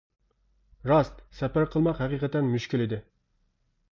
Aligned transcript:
راست، 0.93 1.19
سەپەر 1.41 1.69
قىلماق 1.75 2.01
ھەقىقەتەن 2.05 2.51
مۈشكۈل 2.55 2.87
ئىدى. 2.87 3.03